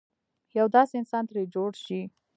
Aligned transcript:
یو 0.57 0.67
داسې 0.75 0.93
انسان 1.01 1.23
ترې 1.29 1.43
جوړ 1.53 1.71
شي. 1.85 2.01